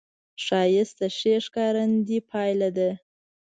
ښایست 0.43 0.95
د 0.99 1.01
ښې 1.17 1.35
ښکارندې 1.45 2.17
پایله 2.29 2.69
ده 2.77 2.89